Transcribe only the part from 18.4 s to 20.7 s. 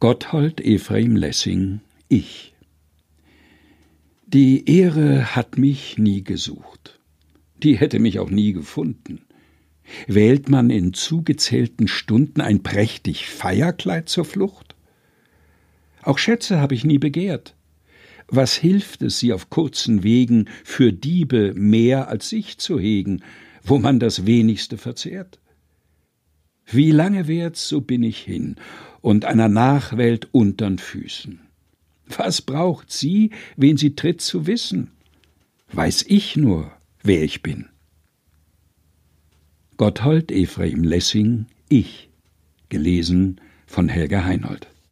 hilft es, sie auf kurzen Wegen